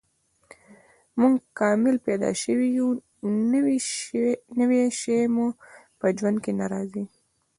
موږ 1.19 1.33
کامل 1.59 1.95
پیدا 2.07 2.29
شوي 2.43 2.67
یو، 2.79 2.87
نوی 4.61 4.87
شی 4.99 5.19
مو 5.33 5.47
په 5.99 6.07
ژوند 6.17 6.37
کې 6.43 6.51
نه 6.59 6.65
راځي. 6.73 7.03